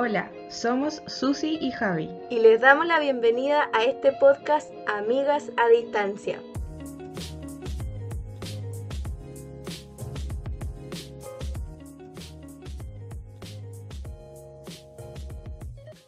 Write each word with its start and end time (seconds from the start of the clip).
Hola, 0.00 0.30
somos 0.48 1.02
Susi 1.08 1.58
y 1.60 1.72
Javi. 1.72 2.08
Y 2.30 2.38
les 2.38 2.60
damos 2.60 2.86
la 2.86 3.00
bienvenida 3.00 3.68
a 3.72 3.82
este 3.82 4.12
podcast 4.12 4.72
Amigas 4.86 5.50
a 5.56 5.66
Distancia. 5.66 6.40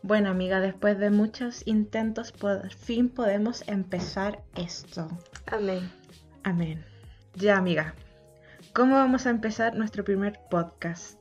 Bueno, 0.02 0.30
amiga, 0.30 0.60
después 0.60 0.96
de 1.00 1.10
muchos 1.10 1.66
intentos, 1.66 2.30
por 2.30 2.72
fin 2.72 3.08
podemos 3.08 3.66
empezar 3.66 4.44
esto. 4.54 5.08
Amén. 5.46 5.90
Amén. 6.44 6.84
Ya, 7.34 7.56
amiga, 7.56 7.96
¿cómo 8.72 8.94
vamos 8.94 9.26
a 9.26 9.30
empezar 9.30 9.74
nuestro 9.74 10.04
primer 10.04 10.38
podcast? 10.48 11.19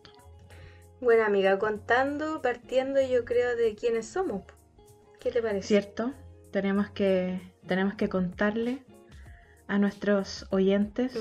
Bueno, 1.01 1.23
amiga, 1.25 1.57
contando, 1.59 2.41
partiendo 2.41 3.01
yo 3.01 3.23
creo 3.23 3.55
de 3.55 3.75
quiénes 3.75 4.07
somos. 4.07 4.43
¿Qué 5.19 5.31
te 5.31 5.41
parece? 5.41 5.67
¿Cierto? 5.67 6.13
Tenemos 6.51 6.89
que, 6.89 7.41
tenemos 7.67 7.95
que 7.95 8.09
contarle 8.09 8.83
a 9.67 9.77
nuestros 9.77 10.45
oyentes 10.49 11.17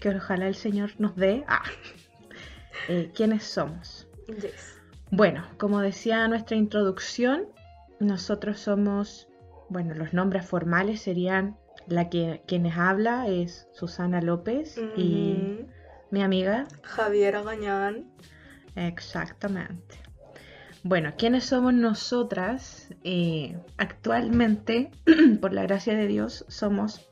que 0.00 0.08
ojalá 0.08 0.48
el 0.48 0.54
Señor 0.54 0.92
nos 0.98 1.14
dé 1.16 1.44
ah, 1.46 1.62
eh, 2.88 3.10
quiénes 3.14 3.44
somos. 3.44 4.08
Yes. 4.26 4.80
Bueno, 5.10 5.44
como 5.58 5.80
decía 5.80 6.26
nuestra 6.28 6.56
introducción, 6.56 7.46
nosotros 7.98 8.58
somos, 8.58 9.28
bueno, 9.68 9.94
los 9.94 10.12
nombres 10.12 10.46
formales 10.46 11.02
serían 11.02 11.56
la 11.86 12.08
que 12.08 12.42
quienes 12.46 12.76
habla 12.76 13.28
es 13.28 13.68
Susana 13.72 14.20
López 14.20 14.78
y 14.96 15.66
mi 16.10 16.22
amiga 16.22 16.66
Javier 16.82 17.42
Gañán. 17.42 18.06
Exactamente. 18.76 19.96
Bueno, 20.82 21.12
¿quiénes 21.18 21.44
somos 21.44 21.74
nosotras? 21.74 22.88
Eh, 23.04 23.56
actualmente, 23.76 24.90
por 25.40 25.52
la 25.52 25.62
gracia 25.62 25.94
de 25.94 26.06
Dios, 26.06 26.44
somos 26.48 27.08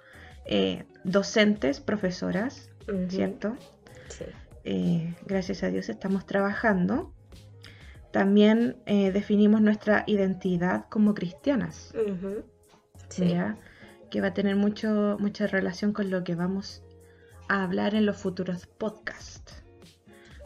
eh, 0.46 0.84
docentes, 1.04 1.80
profesoras. 1.80 2.70
¿cierto? 3.08 3.56
Sí. 4.08 4.24
Eh, 4.64 5.14
gracias 5.26 5.62
a 5.62 5.68
Dios 5.68 5.88
estamos 5.88 6.26
trabajando. 6.26 7.12
También 8.12 8.76
eh, 8.86 9.12
definimos 9.12 9.60
nuestra 9.60 10.04
identidad 10.06 10.86
como 10.88 11.14
cristianas. 11.14 11.92
Sí. 13.08 13.28
¿ya? 13.28 13.58
Que 14.10 14.20
va 14.20 14.28
a 14.28 14.34
tener 14.34 14.56
mucho, 14.56 15.16
mucha 15.20 15.46
relación 15.46 15.92
con 15.92 16.10
lo 16.10 16.24
que 16.24 16.34
vamos 16.34 16.82
a 17.48 17.62
hablar 17.62 17.94
en 17.94 18.06
los 18.06 18.16
futuros 18.16 18.66
podcasts. 18.66 19.62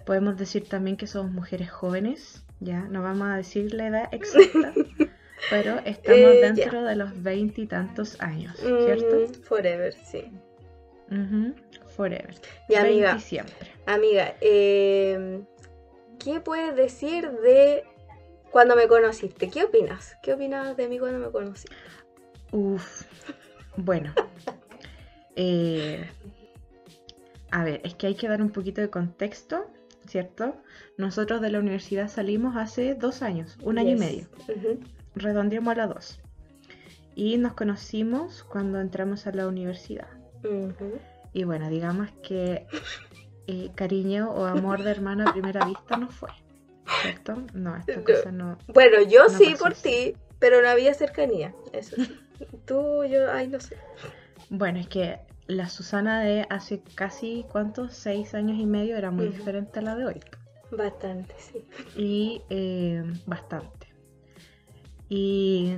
Podemos 0.05 0.37
decir 0.37 0.69
también 0.69 0.97
que 0.97 1.07
somos 1.07 1.33
mujeres 1.33 1.71
jóvenes, 1.71 2.45
¿ya? 2.61 2.81
No 2.83 3.03
vamos 3.03 3.29
a 3.29 3.37
decir 3.37 3.73
la 3.75 3.87
edad 3.87 4.09
exacta, 4.13 4.73
pero 5.51 5.79
estamos 5.85 6.35
Eh, 6.35 6.41
dentro 6.41 6.83
de 6.83 6.97
los 6.97 7.23
veintitantos 7.23 8.21
años, 8.21 8.57
¿cierto? 8.57 9.17
Ujú. 9.17 9.33
Forever, 9.43 9.95
sí. 10.05 10.31
Forever. 11.97 12.35
Y 12.69 12.75
amiga, 12.75 13.13
20 13.13 13.27
siempre. 13.29 13.71
amiga, 13.87 14.35
eh, 14.41 15.43
¿qué 16.19 16.41
puedes 16.41 16.75
decir 16.75 17.31
de 17.31 17.85
cuando 18.51 18.75
me 18.77 18.89
conociste? 18.89 19.51
¿Qué 19.51 19.65
opinas? 19.65 20.17
¿Qué 20.23 20.33
opinas 20.33 20.77
de 20.77 20.89
mí 20.89 20.99
cuando 20.99 21.19
me 21.19 21.31
conociste? 21.31 21.75
Uf, 22.53 23.05
bueno. 23.77 24.13
Eh, 25.35 26.07
a 27.51 27.65
ver, 27.65 27.81
es 27.85 27.95
que 27.95 28.07
hay 28.09 28.15
que 28.15 28.29
dar 28.29 28.43
un 28.43 28.51
poquito 28.51 28.83
de 28.83 28.91
contexto, 28.91 29.67
¿cierto? 30.07 30.57
Nosotros 30.97 31.41
de 31.41 31.51
la 31.51 31.59
universidad 31.61 32.09
salimos 32.09 32.57
hace 32.57 32.95
dos 32.95 33.23
años, 33.23 33.57
un 33.63 33.79
año 33.79 33.91
y 33.91 33.97
medio, 33.97 34.29
Ujú. 34.49 34.79
redondeamos 35.15 35.73
a 35.73 35.77
la 35.77 35.87
dos. 35.87 36.21
Y 37.15 37.37
nos 37.37 37.53
conocimos 37.55 38.43
cuando 38.45 38.81
entramos 38.81 39.27
a 39.27 39.33
la 39.33 39.47
universidad. 39.47 40.09
Y 41.33 41.45
bueno, 41.45 41.69
digamos 41.71 42.11
que 42.23 42.67
eh, 43.47 43.71
cariño 43.75 44.31
o 44.31 44.45
amor 44.45 44.83
de 44.83 44.91
hermano 44.91 45.29
a 45.29 45.33
primera 45.33 45.65
vista 45.67 45.97
no 45.97 46.09
fue, 46.09 46.31
¿cierto? 47.03 47.43
No, 47.55 47.77
esta 47.77 47.97
No. 47.97 48.05
cosa 48.05 48.33
no. 48.33 48.59
Bueno, 48.69 49.03
yo 49.03 49.25
No 49.25 49.29
sí 49.31 49.55
por 49.59 49.75
ti, 49.75 50.15
pero 50.39 50.63
no 50.63 50.69
había 50.69 50.95
cercanía. 50.95 51.55
Eso 51.73 51.97
sí. 51.97 52.19
Tú, 52.67 53.05
yo, 53.05 53.31
ay, 53.31 53.49
no 53.49 53.61
sé. 53.61 53.77
Bueno, 54.51 54.81
es 54.81 54.89
que 54.89 55.21
la 55.47 55.69
Susana 55.69 56.21
de 56.21 56.47
hace 56.51 56.83
casi, 56.95 57.45
¿cuántos? 57.51 57.95
Seis 57.95 58.35
años 58.35 58.59
y 58.59 58.67
medio 58.67 58.97
era 58.97 59.11
muy 59.11 59.29
diferente 59.29 59.79
a 59.79 59.83
la 59.83 59.97
de 59.97 60.07
hoy. 60.07 60.21
Bastante, 60.71 61.35
sí. 61.39 61.65
Y 61.97 62.43
eh, 62.49 63.03
bastante. 63.27 63.89
Y 65.09 65.77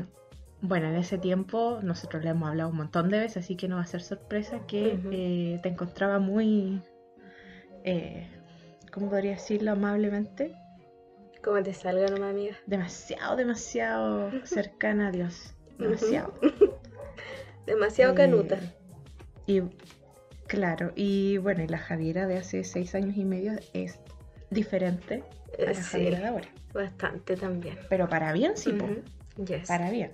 bueno, 0.61 0.89
en 0.89 0.95
ese 0.95 1.19
tiempo 1.19 1.81
nosotros 1.83 2.23
le 2.23 2.31
hemos 2.31 2.49
hablado 2.49 2.71
un 2.71 2.77
montón 2.77 3.11
de 3.11 3.19
veces, 3.19 3.45
así 3.45 3.57
que 3.57 3.69
no 3.69 3.77
va 3.77 3.83
a 3.83 3.87
ser 3.87 4.01
sorpresa 4.01 4.67
que 4.67 4.99
eh, 5.11 5.59
te 5.63 5.69
encontraba 5.69 6.21
muy, 6.21 6.81
eh, 7.83 8.29
¿cómo 8.93 9.11
podría 9.11 9.33
decirlo 9.33 9.73
amablemente? 9.73 10.55
Como 11.43 11.63
te 11.63 11.75
salga 11.75 12.07
nomás, 12.09 12.31
amiga. 12.31 12.57
Demasiado, 12.67 13.37
demasiado 13.37 14.31
cercana 14.45 15.09
a 15.09 15.11
Dios. 15.11 15.55
Demasiado. 15.79 16.33
Demasiado 17.67 18.15
canuta. 18.15 18.61
Y 19.47 19.63
claro, 20.47 20.93
y 20.97 21.37
bueno, 21.39 21.63
y 21.63 21.69
la 21.69 21.79
Javiera 21.79 22.27
de 22.27 22.39
hace 22.39 22.65
seis 22.65 22.95
años 22.95 23.17
y 23.17 23.25
medio 23.25 23.53
es 23.73 23.99
diferente 24.51 25.23
a 25.59 25.63
Eh, 25.63 25.67
la 25.67 25.75
sí, 25.75 25.83
Javiera 25.83 26.19
de 26.21 26.27
ahora. 26.29 26.49
bastante 26.73 27.37
también. 27.37 27.79
Pero 27.89 28.09
para 28.09 28.33
bien, 28.33 28.57
sí, 28.57 28.73
po, 28.73 28.87
Ujú. 28.87 29.03
Yes. 29.45 29.69
para 29.69 29.91
bien. 29.91 30.13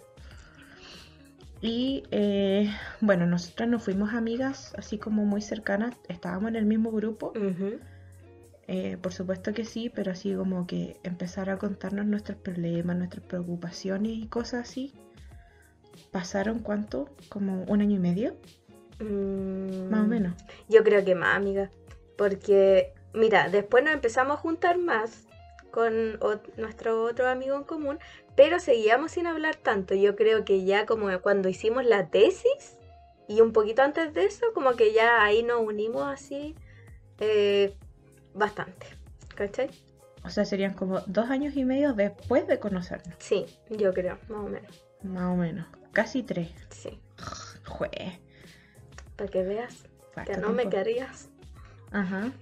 Y 1.63 2.05
eh, 2.11 2.71
bueno, 3.03 3.27
nosotras 3.27 3.69
nos 3.69 3.83
fuimos 3.83 4.15
amigas, 4.15 4.73
así 4.79 4.97
como 4.99 5.27
muy 5.27 5.43
cercanas, 5.43 5.95
estábamos 6.09 6.49
en 6.49 6.57
el 6.57 6.65
mismo 6.65 6.91
grupo, 6.91 7.35
eh, 8.67 8.97
por 9.03 9.13
supuesto 9.13 9.53
que 9.53 9.65
sí, 9.67 9.91
pero 9.95 10.13
así 10.13 10.33
como 10.35 10.67
que 10.67 10.97
empezar 11.03 11.51
a 11.51 11.59
contarnos 11.59 12.07
nuestros 12.07 12.39
problemas, 12.39 12.97
nuestras 12.97 13.25
preocupaciones 13.25 14.13
y 14.13 14.27
cosas 14.29 14.69
así. 14.71 14.95
¿Pasaron 16.13 16.61
cuánto? 16.61 17.15
¿Como 17.29 17.65
un 17.65 17.81
año 17.83 17.97
y 17.97 18.01
medio? 18.01 18.37
Mm, 19.01 19.91
Más 19.91 20.05
o 20.05 20.07
menos. 20.07 20.35
Yo 20.69 20.85
creo 20.85 21.05
que 21.05 21.15
más, 21.15 21.37
amiga. 21.37 21.71
Porque, 22.17 22.93
mira, 23.15 23.49
después 23.49 23.83
nos 23.83 23.95
empezamos 23.95 24.35
a 24.39 24.41
juntar 24.41 24.79
más 24.79 25.27
con 25.71 26.19
nuestro 26.57 27.05
otro 27.05 27.29
amigo 27.29 27.57
en 27.57 27.65
común, 27.65 27.99
pero 28.37 28.59
seguíamos 28.59 29.13
sin 29.13 29.27
hablar 29.27 29.57
tanto. 29.57 29.95
Yo 29.95 30.17
creo 30.17 30.45
que 30.45 30.65
ya 30.65 30.87
como 30.87 31.07
cuando 31.21 31.49
hicimos 31.49 31.85
la 31.85 32.09
tesis 32.09 32.77
y 33.29 33.41
un 33.41 33.53
poquito 33.53 33.83
antes 33.83 34.13
de 34.13 34.25
eso, 34.25 34.47
como 34.53 34.73
que 34.73 34.93
ya 34.93 35.23
ahí 35.23 35.43
nos 35.43 35.61
unimos 35.61 36.05
así 36.05 36.57
eh, 37.21 37.75
bastante. 38.35 38.87
¿Cachai? 39.37 39.71
O 40.25 40.29
sea, 40.29 40.45
serían 40.45 40.75
como 40.75 41.01
dos 41.07 41.31
años 41.31 41.57
y 41.57 41.65
medio 41.65 41.95
después 41.95 42.47
de 42.47 42.59
conocernos. 42.59 43.15
Sí, 43.19 43.47
yo 43.71 43.95
creo, 43.95 44.19
más 44.29 44.41
o 44.41 44.49
menos. 44.49 44.85
Más 45.03 45.33
o 45.33 45.37
menos. 45.37 45.67
Casi 45.93 46.23
tres. 46.23 46.51
Sí, 46.69 47.01
Jue. 47.67 48.21
Para 49.21 49.31
que 49.31 49.43
veas 49.43 49.85
que 50.25 50.39
no 50.39 50.49
me 50.49 50.71
querías. 50.71 51.29
Ajá. 51.91 52.33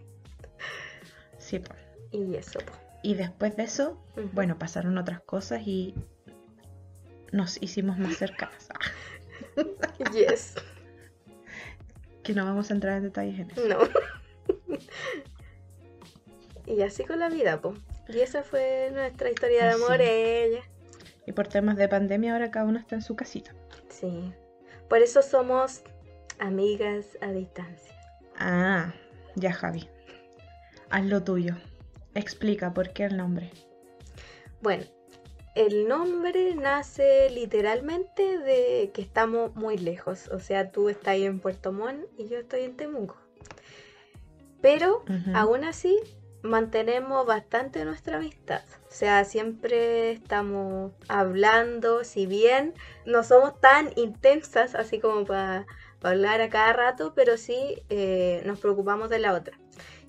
Sí, 1.37 1.59
po. 1.59 1.75
Y 2.13 2.37
eso, 2.37 2.61
po. 2.61 2.73
Y 3.03 3.15
después 3.15 3.57
de 3.57 3.65
eso, 3.65 4.01
bueno, 4.33 4.61
pasaron 4.61 4.97
otras 4.97 5.21
cosas 5.21 5.63
y 5.67 5.97
nos 7.33 7.61
hicimos 7.61 7.99
más 7.99 8.17
cercanas. 8.17 8.69
Ah, 8.73 8.79
Yes. 10.13 10.55
que 12.23 12.33
no 12.33 12.45
vamos 12.45 12.71
a 12.71 12.75
entrar 12.75 12.99
en 12.99 13.03
detalles 13.03 13.41
en 13.41 13.51
eso. 13.51 13.67
No. 13.67 13.79
y 16.67 16.83
así 16.83 17.05
con 17.05 17.19
la 17.19 17.29
vida, 17.29 17.61
po. 17.61 17.75
Y 18.09 18.21
esa 18.21 18.45
fue 18.45 18.91
nuestra 18.93 19.31
historia 19.31 19.65
de 19.65 19.73
amor, 19.73 20.01
ella. 20.01 20.63
Y 21.27 21.33
por 21.33 21.49
temas 21.49 21.77
de 21.77 21.89
pandemia 21.89 22.35
ahora 22.35 22.53
cada 22.53 22.67
uno 22.67 22.79
está 22.79 22.95
en 22.95 23.03
su 23.03 23.17
casita. 23.17 23.53
Sí. 23.89 24.33
Por 24.89 25.03
eso 25.03 25.23
somos 25.23 25.83
amigas 26.39 27.19
a 27.21 27.33
distancia. 27.33 27.95
Ah, 28.37 28.95
ya 29.35 29.53
Javi. 29.53 29.89
Haz 30.91 31.05
lo 31.05 31.23
tuyo. 31.23 31.55
Explica 32.15 32.73
por 32.73 32.93
qué 32.93 33.05
el 33.05 33.17
nombre. 33.17 33.51
Bueno, 34.61 34.85
el 35.55 35.89
nombre 35.89 36.55
nace 36.55 37.31
literalmente 37.31 38.39
de 38.39 38.91
que 38.95 39.03
estamos 39.03 39.55
muy 39.55 39.77
lejos. 39.77 40.29
O 40.29 40.39
sea, 40.39 40.71
tú 40.71 40.89
estás 40.89 41.09
ahí 41.09 41.25
en 41.25 41.41
Puerto 41.41 41.73
Montt 41.73 42.07
y 42.17 42.29
yo 42.29 42.39
estoy 42.39 42.63
en 42.63 42.77
Temuco. 42.77 43.17
Pero 44.61 45.05
aún 45.35 45.65
así 45.65 45.97
mantenemos 46.43 47.27
bastante 47.27 47.85
nuestra 47.85 48.19
amistad. 48.19 48.63
O 48.89 48.91
sea, 48.91 49.25
siempre 49.25 50.13
estamos 50.13 50.93
hablando, 51.09 52.05
si 52.05 52.27
bien 52.27 52.75
no 53.05 53.23
somos 53.23 53.61
tan 53.61 53.91
intensas 53.97 54.75
así 54.75 54.99
como 54.99 55.25
para 55.25 55.67
hablar 56.03 56.41
a 56.41 56.49
cada 56.49 56.73
rato, 56.73 57.13
pero 57.15 57.37
sí 57.37 57.83
eh, 57.89 58.43
nos 58.45 58.61
preocupamos 58.61 59.09
de 59.11 59.19
la 59.19 59.35
otra. 59.35 59.59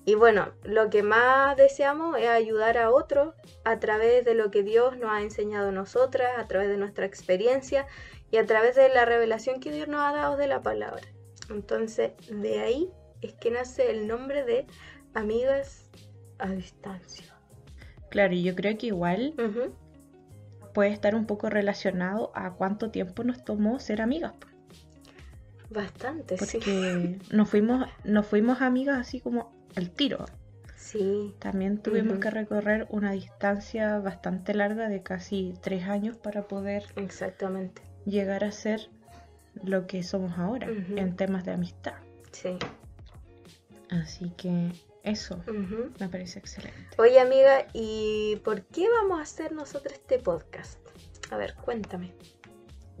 Y 0.04 0.14
bueno, 0.14 0.52
lo 0.64 0.88
que 0.88 1.02
más 1.02 1.56
deseamos 1.56 2.18
es 2.18 2.28
ayudar 2.28 2.78
a 2.78 2.90
otros 2.90 3.34
a 3.64 3.78
través 3.78 4.24
de 4.24 4.34
lo 4.34 4.50
que 4.50 4.62
Dios 4.62 4.96
nos 4.96 5.10
ha 5.10 5.22
enseñado 5.22 5.68
a 5.68 5.72
nosotras, 5.72 6.32
a 6.38 6.46
través 6.46 6.68
de 6.68 6.78
nuestra 6.78 7.04
experiencia 7.04 7.86
y 8.30 8.38
a 8.38 8.46
través 8.46 8.76
de 8.76 8.88
la 8.88 9.04
revelación 9.04 9.60
que 9.60 9.70
Dios 9.70 9.88
nos 9.88 10.00
ha 10.00 10.12
dado 10.12 10.36
de 10.36 10.46
la 10.46 10.62
palabra. 10.62 11.02
Entonces, 11.50 12.12
de 12.30 12.60
ahí 12.60 12.90
es 13.20 13.34
que 13.34 13.50
nace 13.50 13.90
el 13.90 14.06
nombre 14.06 14.44
de 14.44 14.66
Amigas 15.14 15.90
a 16.38 16.48
Distancia. 16.48 17.26
Claro, 18.08 18.34
y 18.34 18.42
yo 18.42 18.54
creo 18.54 18.78
que 18.78 18.86
igual 18.86 19.34
puede 20.72 20.90
estar 20.90 21.14
un 21.14 21.26
poco 21.26 21.50
relacionado 21.50 22.32
a 22.34 22.54
cuánto 22.54 22.90
tiempo 22.90 23.22
nos 23.24 23.44
tomó 23.44 23.78
ser 23.78 24.00
amigas. 24.00 24.34
Bastante, 25.70 26.36
Porque 26.36 27.18
nos 27.30 27.48
fuimos, 27.48 27.88
nos 28.04 28.26
fuimos 28.26 28.60
amigas 28.60 28.98
así 28.98 29.20
como 29.20 29.52
al 29.76 29.90
tiro. 29.90 30.26
Sí. 30.76 31.34
También 31.38 31.78
tuvimos 31.78 32.18
que 32.18 32.30
recorrer 32.30 32.88
una 32.90 33.12
distancia 33.12 33.98
bastante 34.00 34.52
larga 34.54 34.88
de 34.88 35.02
casi 35.02 35.54
tres 35.60 35.84
años 35.84 36.16
para 36.16 36.48
poder 36.48 36.84
Exactamente. 36.96 37.82
llegar 38.04 38.42
a 38.42 38.50
ser 38.50 38.90
lo 39.62 39.86
que 39.86 40.02
somos 40.02 40.38
ahora 40.38 40.68
en 40.68 41.14
temas 41.14 41.44
de 41.44 41.52
amistad. 41.52 41.94
Sí. 42.32 42.56
Así 43.90 44.30
que 44.36 44.72
eso 45.04 45.42
me 46.00 46.08
parece 46.08 46.40
excelente. 46.40 46.80
Oye 46.98 47.20
amiga, 47.20 47.66
¿y 47.72 48.40
por 48.44 48.62
qué 48.62 48.88
vamos 48.88 49.20
a 49.20 49.22
hacer 49.22 49.52
nosotros 49.52 49.94
este 49.94 50.18
podcast? 50.18 50.80
A 51.30 51.36
ver, 51.36 51.54
cuéntame. 51.54 52.12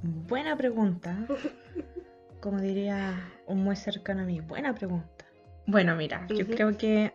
Buena 0.02 0.56
pregunta. 0.56 1.26
Como 2.40 2.60
diría 2.60 3.32
un 3.46 3.62
muy 3.62 3.76
cercano 3.76 4.22
a 4.22 4.24
mí, 4.24 4.40
buena 4.40 4.74
pregunta. 4.74 5.26
Bueno, 5.66 5.94
mira, 5.94 6.26
yo 6.28 6.46
creo 6.46 6.76
que 6.76 7.12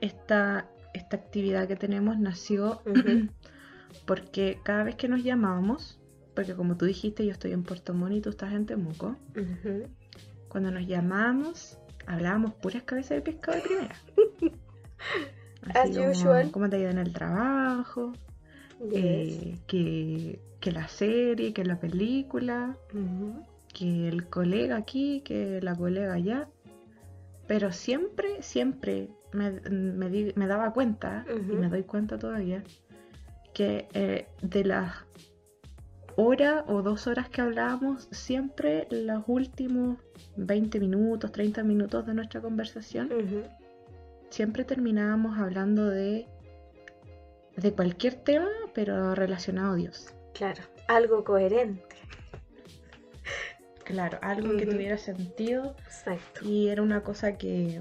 esta, 0.00 0.68
esta 0.92 1.16
actividad 1.16 1.66
que 1.66 1.76
tenemos 1.76 2.18
nació 2.18 2.82
porque 4.06 4.60
cada 4.62 4.84
vez 4.84 4.96
que 4.96 5.08
nos 5.08 5.24
llamábamos, 5.24 5.98
porque 6.34 6.54
como 6.54 6.76
tú 6.76 6.84
dijiste, 6.84 7.24
yo 7.24 7.32
estoy 7.32 7.52
en 7.52 7.62
Puerto 7.62 7.94
Montt 7.94 8.16
y 8.16 8.20
tú 8.20 8.30
estás 8.30 8.52
en 8.52 8.66
Temuco, 8.66 9.16
cuando 10.48 10.70
nos 10.70 10.86
llamábamos, 10.86 11.78
hablábamos 12.06 12.54
puras 12.54 12.82
cabezas 12.82 13.16
de 13.16 13.22
pescado 13.22 13.56
de 13.56 13.62
primera. 13.62 13.96
As 15.74 15.96
usual. 15.96 16.50
¿Cómo 16.50 16.68
te 16.68 16.76
ha 16.76 16.78
ido 16.80 16.90
en 16.90 16.98
el 16.98 17.12
trabajo? 17.12 18.12
Eh, 18.92 19.58
que, 19.66 20.40
la 20.72 20.88
serie, 20.88 21.52
que 21.52 21.64
la 21.64 21.78
película, 21.78 22.76
que 23.72 24.08
el 24.08 24.28
colega 24.28 24.76
aquí, 24.76 25.20
que 25.22 25.60
la 25.62 25.74
colega 25.74 26.14
allá. 26.14 26.48
Pero 27.46 27.72
siempre, 27.72 28.42
siempre 28.42 29.08
me, 29.32 29.50
me, 29.60 30.46
daba 30.46 30.72
cuenta, 30.72 31.24
y 31.28 31.52
me 31.54 31.68
doy 31.68 31.82
cuenta 31.82 32.18
todavía, 32.18 32.62
que 33.52 33.88
eh, 33.92 34.28
de 34.40 34.64
las 34.64 35.04
hora 36.16 36.64
o 36.68 36.82
dos 36.82 37.06
horas 37.06 37.28
que 37.28 37.40
hablábamos, 37.40 38.08
siempre 38.10 38.86
los 38.90 39.24
últimos 39.26 39.98
20 40.36 40.78
minutos, 40.78 41.32
30 41.32 41.62
minutos 41.64 42.06
de 42.06 42.14
nuestra 42.14 42.40
conversación, 42.40 43.10
siempre 44.28 44.64
terminábamos 44.64 45.38
hablando 45.38 45.86
de, 45.86 46.26
de 47.56 47.72
cualquier 47.72 48.14
tema, 48.14 48.50
pero 48.74 49.14
relacionado 49.14 49.72
a 49.72 49.76
Dios. 49.76 50.14
Claro, 50.34 50.62
algo 50.88 51.24
coherente. 51.24 51.96
Claro, 53.90 54.18
algo 54.22 54.56
que 54.56 54.66
tuviera 54.66 54.98
sentido. 54.98 55.74
Exacto. 55.84 56.44
Y 56.44 56.68
era 56.68 56.82
una 56.82 57.02
cosa 57.02 57.36
que, 57.36 57.80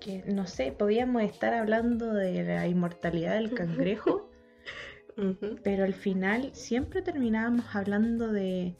que, 0.00 0.24
no 0.26 0.46
sé, 0.46 0.72
podíamos 0.72 1.22
estar 1.22 1.54
hablando 1.54 2.12
de 2.12 2.44
la 2.44 2.66
inmortalidad 2.66 3.34
del 3.34 3.54
cangrejo 3.54 4.30
pero 5.62 5.84
al 5.84 5.94
final 5.94 6.50
siempre 6.54 7.02
terminábamos 7.02 7.64
hablando 7.74 8.32
de 8.32 8.74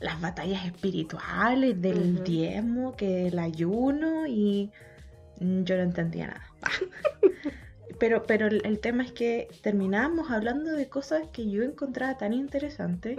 las 0.00 0.20
batallas 0.20 0.66
espirituales, 0.66 1.80
del 1.80 2.24
diezmo, 2.24 2.96
que 2.96 3.28
el 3.28 3.38
ayuno 3.38 4.26
y 4.26 4.70
yo 5.40 5.76
no 5.76 5.82
entendía 5.82 6.26
nada. 6.28 6.52
pero 7.98 8.24
pero 8.24 8.46
el, 8.46 8.78
tema 8.80 9.04
es 9.04 9.12
que 9.12 9.48
terminábamos 9.62 10.30
hablando 10.30 10.72
de 10.72 10.88
cosas 10.88 11.28
que 11.32 11.48
yo 11.48 11.62
encontraba 11.62 12.18
tan 12.18 12.32
interesantes 12.32 13.18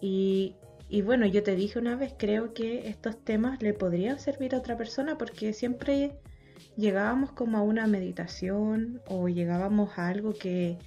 y, 0.00 0.54
y 0.88 1.02
bueno, 1.02 1.26
yo 1.26 1.42
te 1.42 1.56
dije 1.56 1.78
una 1.78 1.96
vez, 1.96 2.14
creo 2.16 2.54
que 2.54 2.88
estos 2.88 3.22
temas 3.24 3.62
le 3.62 3.74
podrían 3.74 4.18
servir 4.18 4.54
a 4.54 4.58
otra 4.58 4.76
persona 4.76 5.18
porque 5.18 5.52
siempre 5.52 6.12
llegábamos 6.76 7.32
como 7.32 7.58
a 7.58 7.62
una 7.62 7.86
meditación 7.86 9.02
o 9.08 9.28
llegábamos 9.28 9.98
a 9.98 10.08
algo 10.08 10.32
que 10.34 10.78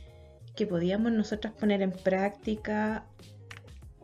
que 0.59 0.67
podíamos 0.67 1.13
nosotras 1.13 1.53
poner 1.53 1.81
en 1.81 1.93
práctica, 1.93 3.05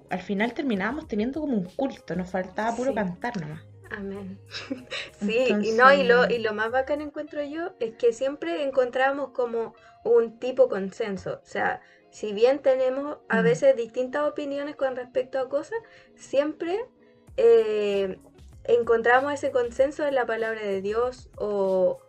al 0.09 0.21
final 0.21 0.53
terminábamos 0.53 1.05
teniendo 1.05 1.41
como 1.41 1.57
un 1.57 1.65
culto, 1.65 2.15
nos 2.15 2.29
faltaba 2.29 2.73
puro 2.73 2.93
cantar 2.93 3.35
nomás. 3.41 3.61
Amén. 3.91 4.39
sí, 5.19 5.47
y 5.49 5.71
no, 5.73 5.93
y 5.93 6.03
lo, 6.03 6.29
y 6.29 6.39
lo 6.39 6.53
más 6.53 6.71
bacán 6.71 7.01
encuentro 7.01 7.43
yo 7.43 7.73
es 7.81 7.95
que 7.95 8.13
siempre 8.13 8.63
encontramos 8.63 9.31
como 9.31 9.75
un 10.05 10.39
tipo 10.39 10.69
consenso. 10.69 11.41
O 11.43 11.45
sea, 11.45 11.81
si 12.15 12.31
bien 12.31 12.59
tenemos 12.59 13.17
a 13.27 13.41
mm. 13.41 13.43
veces 13.43 13.75
distintas 13.75 14.23
opiniones 14.23 14.77
con 14.77 14.95
respecto 14.95 15.37
a 15.37 15.49
cosas, 15.49 15.77
siempre 16.15 16.85
eh, 17.35 18.17
encontramos 18.63 19.33
ese 19.33 19.51
consenso 19.51 20.07
en 20.07 20.15
la 20.15 20.25
palabra 20.25 20.61
de 20.61 20.81
Dios 20.81 21.29
o, 21.35 21.99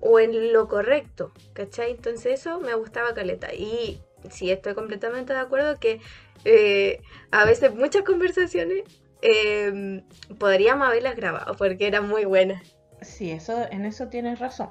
o 0.00 0.20
en 0.20 0.54
lo 0.54 0.68
correcto, 0.68 1.32
¿cachai? 1.52 1.90
Entonces 1.90 2.40
eso 2.40 2.60
me 2.60 2.72
gustaba 2.76 3.12
caleta. 3.12 3.52
Y 3.52 4.00
sí, 4.30 4.50
estoy 4.50 4.72
completamente 4.72 5.34
de 5.34 5.40
acuerdo 5.40 5.78
que 5.78 6.00
eh, 6.46 7.02
a 7.30 7.44
veces 7.44 7.74
muchas 7.74 8.04
conversaciones 8.04 8.84
em, 9.20 10.02
podríamos 10.38 10.88
haberlas 10.88 11.14
grabado 11.14 11.54
porque 11.56 11.86
eran 11.86 12.08
muy 12.08 12.24
buenas. 12.24 12.62
Sí, 13.02 13.32
eso, 13.32 13.66
en 13.70 13.84
eso 13.84 14.08
tienes 14.08 14.38
razón. 14.38 14.70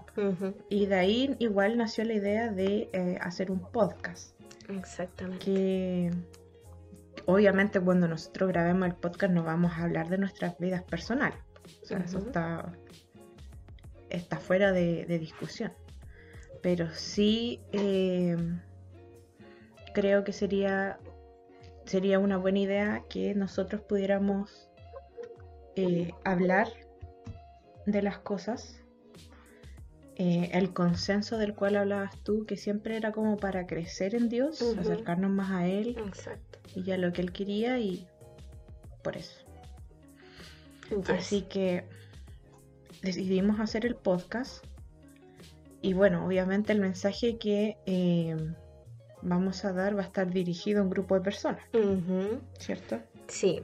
Y 0.69 0.87
de 0.87 0.95
ahí 0.95 1.35
igual 1.37 1.77
nació 1.77 2.03
la 2.03 2.13
idea 2.13 2.51
de 2.51 2.89
eh, 2.93 3.19
hacer 3.21 3.51
un 3.51 3.59
podcast. 3.71 4.34
Exactamente. 4.69 5.45
Que 5.45 6.11
obviamente 7.25 7.79
cuando 7.79 8.07
nosotros 8.07 8.49
grabemos 8.49 8.87
el 8.87 8.95
podcast 8.95 9.33
no 9.33 9.43
vamos 9.43 9.73
a 9.73 9.83
hablar 9.83 10.09
de 10.09 10.17
nuestras 10.17 10.57
vidas 10.57 10.83
personales. 10.83 11.39
O 11.81 11.85
sea, 11.85 11.99
eso 11.99 12.19
está 12.19 12.71
está 14.09 14.37
fuera 14.37 14.71
de, 14.71 15.05
discusión. 15.19 15.73
Pero 16.61 16.89
sí 16.93 17.61
eh, 17.71 18.37
creo 19.93 20.23
que 20.23 20.33
sería, 20.33 20.99
sería 21.85 22.19
una 22.19 22.37
buena 22.37 22.59
idea 22.59 23.03
que 23.09 23.35
nosotros 23.35 23.81
pudiéramos 23.81 24.69
eh, 25.75 26.13
hablar 26.23 26.67
de 27.85 28.01
las 28.01 28.19
cosas. 28.19 28.81
Eh, 30.17 30.49
el 30.53 30.71
consenso 30.71 31.37
del 31.37 31.53
cual 31.53 31.75
hablabas 31.75 32.17
tú, 32.23 32.45
que 32.45 32.55
siempre 32.55 32.95
era 32.95 33.11
como 33.11 33.35
para 33.35 33.67
crecer 33.67 34.15
en 34.15 34.29
Dios, 34.29 34.61
acercarnos 34.79 35.29
más 35.29 35.51
a 35.51 35.67
Él 35.67 35.97
y 36.73 36.91
a 36.91 36.97
lo 36.97 37.11
que 37.11 37.21
Él 37.21 37.33
quería 37.33 37.79
y 37.79 38.07
por 39.03 39.17
eso. 39.17 39.45
Así 41.09 41.41
que 41.41 41.83
decidimos 43.01 43.59
hacer 43.59 43.85
el 43.85 43.95
podcast. 43.95 44.63
Y 45.81 45.93
bueno, 45.93 46.25
obviamente 46.25 46.71
el 46.71 46.79
mensaje 46.79 47.37
que 47.37 47.77
eh, 47.85 48.37
vamos 49.21 49.65
a 49.65 49.73
dar 49.73 49.97
va 49.97 50.01
a 50.01 50.05
estar 50.05 50.31
dirigido 50.31 50.79
a 50.79 50.83
un 50.83 50.89
grupo 50.89 51.15
de 51.15 51.21
personas, 51.21 51.61
¿cierto? 52.57 52.99
Sí. 53.27 53.61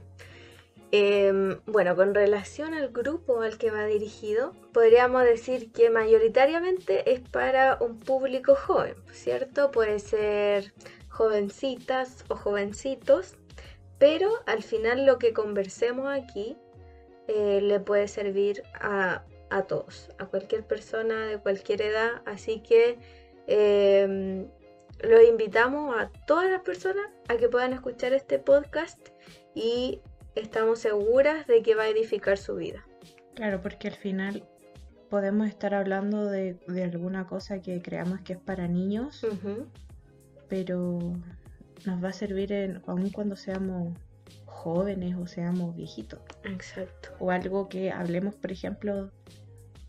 Em, 0.92 1.58
bueno, 1.66 1.96
con 1.96 2.14
relación 2.14 2.74
al 2.74 2.90
grupo 2.90 3.40
al 3.40 3.58
que 3.58 3.70
va 3.70 3.86
dirigido, 3.86 4.52
podríamos 4.72 5.24
decir 5.24 5.72
que 5.72 5.90
mayoritariamente 5.90 7.10
es 7.10 7.20
para 7.20 7.78
un 7.80 7.98
público 7.98 8.54
joven, 8.54 8.94
¿cierto? 9.10 9.70
Puede 9.70 9.98
ser 9.98 10.74
jovencitas 11.08 12.24
o 12.28 12.36
jovencitos, 12.36 13.36
pero 13.98 14.30
al 14.46 14.62
final 14.62 15.06
lo 15.06 15.18
que 15.18 15.32
conversemos 15.32 16.08
aquí 16.08 16.56
eh, 17.26 17.60
le 17.62 17.80
puede 17.80 18.06
servir 18.06 18.62
a 18.74 19.24
a 19.52 19.62
todos, 19.62 20.08
a 20.18 20.26
cualquier 20.26 20.64
persona 20.64 21.26
de 21.26 21.38
cualquier 21.38 21.82
edad. 21.82 22.22
Así 22.24 22.60
que 22.60 22.98
eh, 23.46 24.46
los 25.02 25.24
invitamos 25.24 25.94
a 25.96 26.10
todas 26.26 26.50
las 26.50 26.62
personas 26.62 27.06
a 27.28 27.36
que 27.36 27.48
puedan 27.48 27.72
escuchar 27.72 28.14
este 28.14 28.38
podcast 28.38 28.98
y 29.54 30.00
estamos 30.34 30.78
seguras 30.78 31.46
de 31.46 31.62
que 31.62 31.74
va 31.74 31.84
a 31.84 31.88
edificar 31.88 32.38
su 32.38 32.56
vida. 32.56 32.84
Claro, 33.34 33.60
porque 33.62 33.88
al 33.88 33.94
final 33.94 34.44
podemos 35.10 35.48
estar 35.48 35.74
hablando 35.74 36.26
de, 36.26 36.58
alguna 36.82 37.26
cosa 37.26 37.60
que 37.60 37.82
creamos 37.82 38.20
que 38.20 38.34
es 38.34 38.38
para 38.38 38.68
niños, 38.68 39.26
pero 40.48 40.98
nos 41.84 42.02
va 42.02 42.08
a 42.08 42.12
servir 42.12 42.52
en, 42.52 42.82
aún 42.86 43.10
cuando 43.10 43.36
seamos 43.36 43.94
jóvenes 44.46 45.16
o 45.16 45.26
seamos 45.26 45.74
viejitos. 45.76 46.20
Exacto. 46.44 47.10
O 47.18 47.30
algo 47.30 47.68
que 47.68 47.90
hablemos, 47.90 48.34
por 48.34 48.52
ejemplo, 48.52 49.10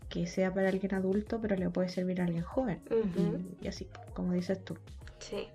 que 0.08 0.26
sea 0.26 0.52
para 0.52 0.68
alguien 0.68 0.94
adulto, 0.94 1.40
pero 1.40 1.56
le 1.56 1.70
puede 1.70 1.88
servir 1.88 2.20
a 2.20 2.24
alguien 2.24 2.42
joven. 2.42 2.82
Y, 2.90 3.64
y 3.64 3.68
así, 3.68 3.88
como 4.14 4.32
dices 4.32 4.62
tú. 4.64 4.76
Sí. 5.20 5.48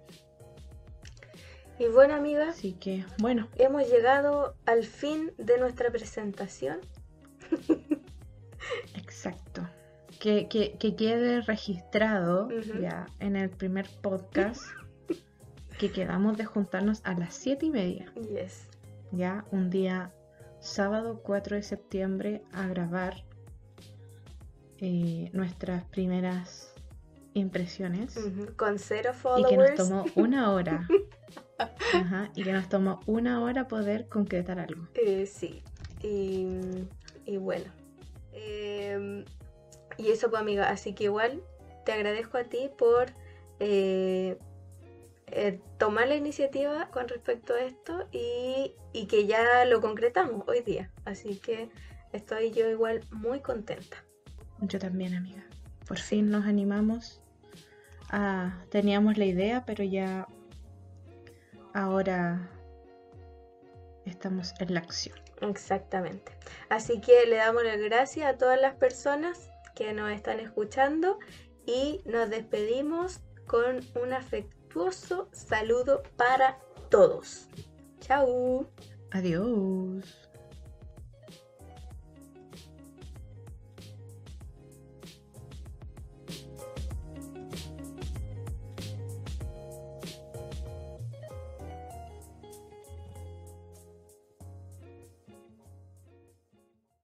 Y 1.79 1.87
bueno, 1.87 2.15
amiga, 2.15 2.49
Así 2.49 2.73
que, 2.73 3.05
bueno, 3.19 3.47
hemos 3.55 3.89
llegado 3.89 4.53
al 4.65 4.83
fin 4.83 5.31
de 5.37 5.57
nuestra 5.57 5.89
presentación. 5.89 6.79
exacto. 8.95 9.67
Que, 10.19 10.49
que, 10.49 10.73
que 10.77 10.97
quede 10.97 11.39
registrado 11.41 12.49
ya 12.81 13.07
en 13.19 13.37
el 13.37 13.49
primer 13.49 13.89
podcast 14.01 14.61
que 15.79 15.89
quedamos 15.93 16.37
de 16.37 16.43
juntarnos 16.43 16.99
a 17.05 17.13
las 17.13 17.33
siete 17.33 17.67
y 17.67 17.69
media. 17.69 18.11
Yes. 18.29 18.67
ya 19.13 19.45
un 19.51 19.69
día 19.69 20.11
sábado 20.59 21.21
4 21.23 21.55
de 21.55 21.63
septiembre 21.63 22.43
a 22.51 22.67
grabar 22.67 23.23
eh, 24.79 25.29
nuestras 25.31 25.85
primeras 25.85 26.73
impresiones. 27.33 28.15
Con 28.55 28.79
cero 28.79 29.11
y 29.37 29.43
que 29.45 29.57
nos 29.57 29.71
followers. 29.71 29.75
tomó 29.75 30.05
una 30.15 30.51
hora 30.51 30.87
Ajá, 31.93 32.31
y 32.35 32.43
que 32.43 32.53
nos 32.53 32.69
tomó 32.69 33.01
una 33.05 33.41
hora 33.41 33.67
poder 33.67 34.07
concretar 34.07 34.59
algo 34.59 34.87
Eh, 34.95 35.25
sí. 35.25 35.61
Y, 36.01 36.47
y 37.25 37.37
bueno. 37.37 37.65
Em, 38.33 39.25
y 39.97 40.09
eso, 40.11 40.29
pues, 40.29 40.41
amiga. 40.41 40.69
Así 40.69 40.93
que 40.93 41.05
igual 41.05 41.41
te 41.85 41.91
agradezco 41.91 42.37
a 42.37 42.45
ti 42.45 42.69
por 42.77 43.07
eh, 43.59 44.37
eh, 45.27 45.59
tomar 45.77 46.07
la 46.07 46.15
iniciativa 46.15 46.89
con 46.91 47.07
respecto 47.07 47.53
a 47.53 47.61
esto 47.61 48.07
y, 48.11 48.73
y 48.93 49.07
que 49.07 49.27
ya 49.27 49.65
lo 49.65 49.81
concretamos 49.81 50.47
hoy 50.47 50.61
día. 50.61 50.91
Así 51.05 51.37
que 51.37 51.69
estoy 52.13 52.51
yo 52.51 52.69
igual 52.69 53.01
muy 53.11 53.41
contenta. 53.41 53.97
yo 54.61 54.79
también 54.79 55.13
amiga 55.15 55.43
por 55.89 55.99
fin 55.99 56.29
nos 56.29 56.45
animamos 56.45 57.21
a 58.09 58.63
teníamos 58.69 59.17
la 59.17 59.25
idea 59.25 59.65
pero 59.65 59.83
ya 59.83 60.25
ahora 61.73 62.49
estamos 64.05 64.53
en 64.59 64.73
la 64.73 64.79
acción 64.79 65.19
Exactamente. 65.41 66.31
Así 66.69 66.99
que 66.99 67.25
le 67.25 67.37
damos 67.37 67.63
las 67.63 67.79
gracias 67.79 68.33
a 68.33 68.37
todas 68.37 68.59
las 68.59 68.75
personas 68.75 69.49
que 69.75 69.93
nos 69.93 70.11
están 70.11 70.39
escuchando 70.39 71.19
y 71.65 72.01
nos 72.05 72.29
despedimos 72.29 73.19
con 73.45 73.79
un 74.01 74.13
afectuoso 74.13 75.29
saludo 75.31 76.03
para 76.17 76.59
todos. 76.89 77.47
Chao. 78.01 78.67
adiós 79.11 80.28